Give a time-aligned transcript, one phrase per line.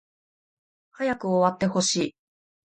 [0.93, 2.15] 早く終わってほしい